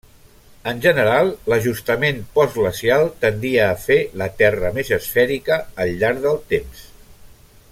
[0.69, 6.83] En general, l'ajustament postglacial tendia a fer la Terra més esfèrica al llarg del temps.